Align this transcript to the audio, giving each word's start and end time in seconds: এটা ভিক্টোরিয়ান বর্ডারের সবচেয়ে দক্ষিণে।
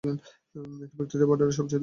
এটা 0.03 0.13
ভিক্টোরিয়ান 0.97 1.29
বর্ডারের 1.29 1.55
সবচেয়ে 1.55 1.71
দক্ষিণে। 1.71 1.79